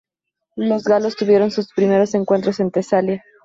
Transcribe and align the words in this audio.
Los 0.55 0.85
galos 0.85 1.15
tuvieron 1.15 1.51
sus 1.51 1.71
primeros 1.75 2.15
encuentros 2.15 2.59
en 2.59 2.71
Tesalia. 2.71 3.23